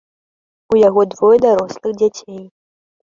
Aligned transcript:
У 0.75 0.79
яго 0.87 1.01
двое 1.13 1.37
дарослых 1.47 1.91
дзяцей. 2.01 2.43